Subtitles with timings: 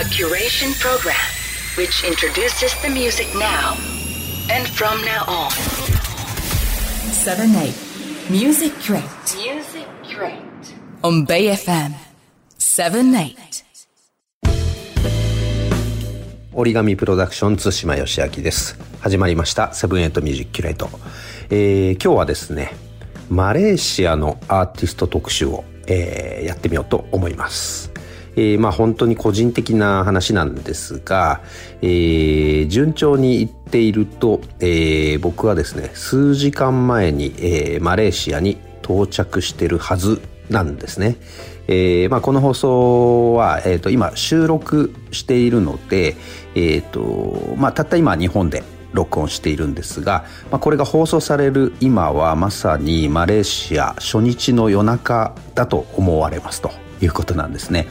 [0.00, 1.14] A curation program
[1.76, 3.76] which introduces the music now
[4.48, 5.50] and from now on.
[7.12, 7.74] 7 8
[8.30, 9.02] Music Curate
[9.36, 10.74] Music Curate.
[11.02, 11.92] on Bay FM
[12.56, 13.36] 7 8
[16.54, 20.88] 折り紙プロダクション津島義明です始まりました Seven Eight Music Curate、
[21.50, 22.72] えー今日はですね
[23.28, 27.92] マレーシアのアーティスト特集を、えーやってみようと思います
[28.40, 31.42] えーまあ本当に個人的な話なんですが、
[31.82, 41.16] えー順調にいっていると、えー僕はですね数時間前に、えーマレーシアに到着してるはずなんですね。
[41.68, 46.16] えーまあ、この放送は、えー、と今収録しているので、
[46.56, 57.86] えーとまあ、たった今日本で録音しているんですが、まあ、これが放送される今はまさにマレーシア初日の夜中だと思われますということなんですね。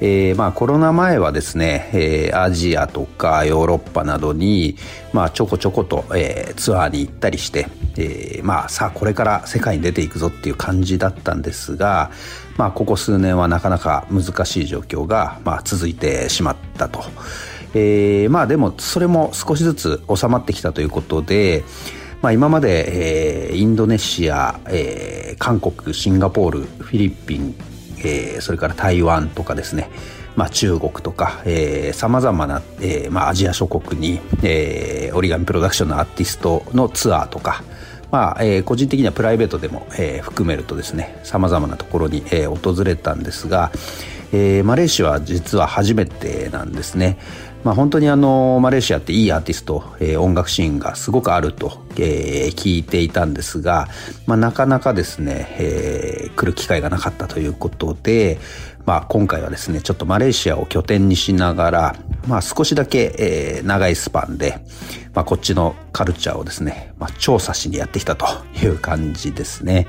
[0.00, 4.76] えーまあ、コロナ前はですね、えーアジアとかヨーロッパなどに、
[5.12, 7.66] まあ、ちょこちょこと、えーツアーに行ったりして、
[7.96, 12.10] えーまあ、さあこれから世界に出ていくぞっていう感じだったんですが、
[12.58, 17.04] まあ、ここ数年はなかなか難しい状況が、まあ、続いてしまったと。
[17.74, 21.64] えーまあでもそれも少しずつ収まってきたということで、
[22.22, 27.54] まあ、今まで、えーインドネシア、えー韓国シンガポールフィリピン、
[28.06, 29.90] えーそれから台湾とかですね、
[30.36, 31.42] まあ、中国とか
[31.92, 37.64] さまざまな、えーまあ、アジア諸国に、えー折り紙プロダクションのアーティストのツアーとか、
[38.10, 43.70] まあえー個人的にはプライベートでも、えー含めるとですねさまざまなところに、えー訪れたんですが、
[44.32, 47.18] えーマレーシアは実は初めてなんですね。
[47.64, 53.88] まあ、本当にあのマレーシアっていいアーティスト、えー音楽シーンがすごくあると、えー聞いていたんですが、
[54.26, 58.38] まあ、なかなかですね、えー来る機会がなかったということで、
[58.84, 61.96] まあ、今回はですねちょっとマレーシアを拠点にしながら、
[62.28, 64.60] まあ、少しだけ、えー長いスパンで、
[65.12, 68.26] まあ、こっちのカルチャーをですね、まあ、調査しにやってきたと
[68.62, 69.88] いう感じですね。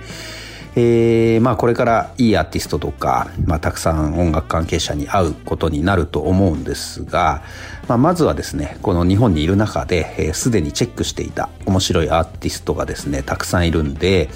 [0.75, 7.41] えーまあこれからいいアーティストとか、まあ、たくさん音楽関係者に会うことになると思うんですが、
[7.87, 14.29] まあ、まずはですねこの日本にいる中ですで、にチェックしていた面白いアーティストがですねたくさんいるんで、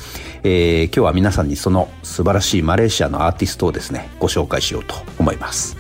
[0.44, 5.78] えー今日は皆さんにその素晴らしいマレーシアのアーティストをですねご紹介しようと思います。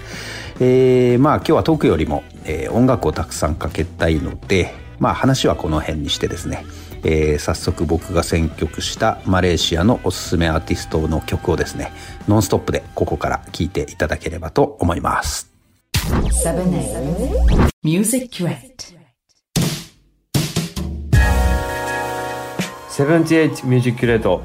[0.59, 6.65] えーまあ今日はトークよりも、え音楽をたくさんかけたいので、まあ話はこの辺にしてですね、
[7.03, 11.91] えー早速僕が選曲したマレーシアのおすすめアーティストの曲をですね、
[12.27, 15.51] ノンストップでここから聴いていただければと思います。
[15.93, 18.97] 7 8 Music Crate
[22.89, 24.43] Seven Eight Music Curate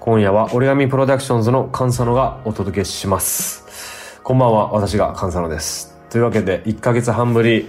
[0.00, 4.20] 今夜は origami PRODUCTIONS の Kan Sano がお届けします。
[4.22, 5.96] こんばんは私が Kan Sano です。
[6.10, 7.68] というわけで1ヶ月半ぶり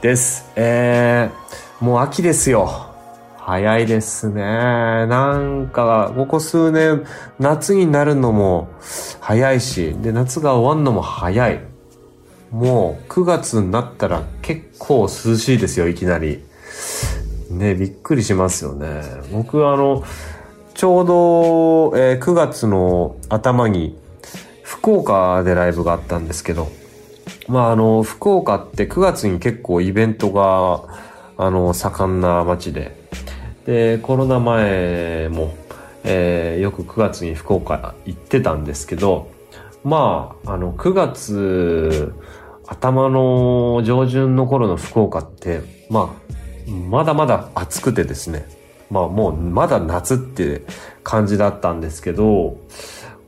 [0.00, 0.50] です。
[0.56, 2.93] えー、もう秋ですよ
[3.46, 4.42] 早いですね。
[4.42, 7.04] なんかここ数年
[7.38, 8.70] 夏になるのも
[9.20, 11.60] 早いしで夏が終わるのも早い。
[12.50, 16.42] もう9月になったら結構涼しいですよいきなり。
[17.50, 19.02] ね、びっくりしますよね。
[19.30, 20.02] 僕あの、
[20.72, 23.98] ちょうど、え9月の頭に
[24.62, 26.72] 福岡でライブがあったんですけど、
[27.48, 30.84] まああの、福岡って9月に結構イベントが、
[31.36, 33.03] あの、盛んな街で、
[33.66, 35.54] で、コロナ前も、
[36.04, 39.30] えーよく9月に福岡行ってたんですけど、
[39.82, 42.14] まあ、あの、9月
[42.66, 45.60] 頭の上旬の頃の福岡って、
[45.90, 48.46] まあ、まだまだ暑くてですね。
[48.90, 50.62] まあもうまだ夏って
[51.02, 52.58] 感じだったんですけど、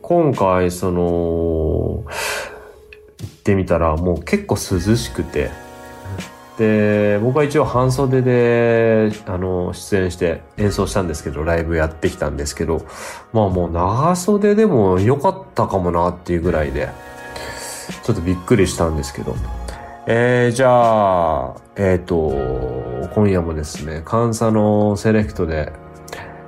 [0.01, 2.05] 今回その、行
[3.25, 5.51] ってみたらもう結構涼しくて、
[6.59, 12.87] で、僕は一応半袖で、あの、出演して演奏したんですけど、ライブやってきたんですけど、
[13.33, 16.89] まあもう長袖でも良かったかもなっていうぐらいで、
[18.03, 19.37] ちょっとびっくりしたんですけど、
[20.07, 22.31] えー、じゃあ、えっ、と、
[23.15, 25.73] 今夜もですね、監査のセレクトで、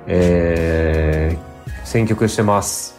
[0.07, 2.97] えー、選曲してます。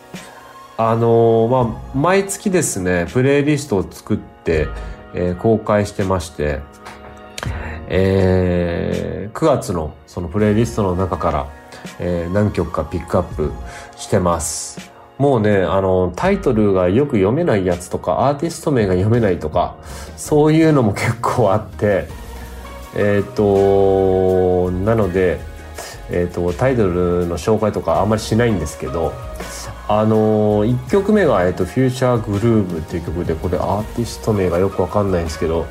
[0.76, 4.68] あのーまあ、毎月ですね、プレイリストを作って、
[5.12, 6.60] えー公開してまして、
[7.90, 11.46] えー9月のそのプレイリストの中から、
[11.98, 13.52] えー何曲かピックアップ
[13.96, 14.90] してます。
[15.18, 19.76] もうね、あの、タイトルがよく読めないやつとか、アーティスト名が読めないとか、
[20.16, 22.08] そういうのも結構あって、
[22.96, 25.38] えっ、と、なので、
[26.10, 29.12] えっ、と、タイトルの紹介とかあんまりしないんですけど、
[29.88, 35.66] あの、1曲目が、えっと、フューチャーグルーブっていう曲で、これアーティスト名がよくわかんないんですけど、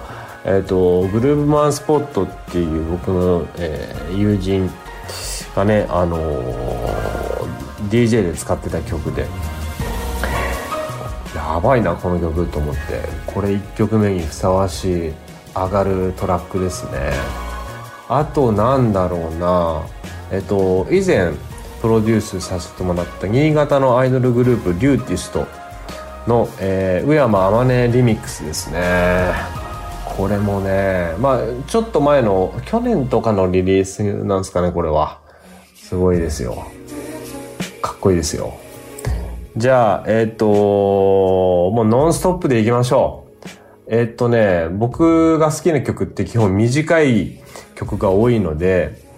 [0.45, 4.69] えっと、グルーブマンスポットっていう僕の、えー、友人
[5.55, 9.27] がね、あのー、DJ で使ってた曲で、
[11.35, 12.79] やばいな、この曲と思って、
[13.25, 15.13] これ1曲目にふさわしい
[15.53, 17.11] 上がるトラックですね。
[18.07, 19.83] あと、なんだろうな、
[20.31, 21.33] えっと、以前、
[21.81, 25.47] プロデュースさせてもらった新潟のアイドルグループリューティスト
[26.27, 29.68] の、えー、宇山あまねリミックスですね。
[30.19, 35.21] これもねまあちょっと前の去年とかのリリースなんですかねこれは
[35.75, 36.67] すごいですよ
[37.81, 38.59] かっこいいですよ
[39.55, 40.45] じゃあえっ、ー、と
[41.71, 43.45] もうノンストップでいきましょう
[43.87, 47.39] えっ、ー、とね僕が好きな曲って基本短い
[47.75, 49.09] 曲が多いので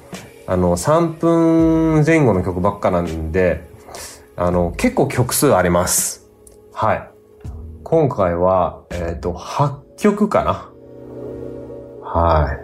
[0.48, 3.64] あの、3分前後の曲ばっかなんで、
[4.36, 6.30] あの、結構曲数あります。
[6.74, 7.10] はい。
[7.84, 10.71] 今回は、えっ、ー、と、8曲かな。
[12.14, 12.60] は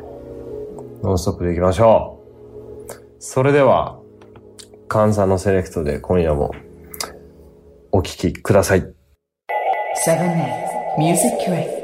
[1.02, 1.06] い。
[1.06, 2.22] ノンストップでいきましょ
[2.90, 2.94] う。
[3.20, 3.98] それでは、
[4.90, 6.54] カンサのセレクトで今夜も
[7.94, 8.82] お聴きください。
[10.06, 11.77] 7 Music Correct.